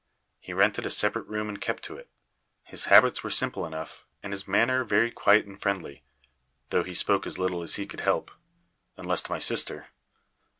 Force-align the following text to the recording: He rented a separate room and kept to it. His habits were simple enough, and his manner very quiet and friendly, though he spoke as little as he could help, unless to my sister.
He 0.39 0.51
rented 0.51 0.83
a 0.87 0.89
separate 0.89 1.27
room 1.27 1.47
and 1.47 1.61
kept 1.61 1.83
to 1.83 1.95
it. 1.95 2.09
His 2.63 2.85
habits 2.85 3.23
were 3.23 3.29
simple 3.29 3.67
enough, 3.67 4.07
and 4.23 4.33
his 4.33 4.47
manner 4.47 4.83
very 4.83 5.11
quiet 5.11 5.45
and 5.45 5.61
friendly, 5.61 6.01
though 6.71 6.81
he 6.83 6.95
spoke 6.95 7.27
as 7.27 7.37
little 7.37 7.61
as 7.61 7.75
he 7.75 7.85
could 7.85 8.01
help, 8.01 8.31
unless 8.97 9.21
to 9.21 9.31
my 9.31 9.37
sister. 9.37 9.89